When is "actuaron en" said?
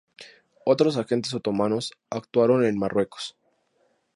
2.09-2.75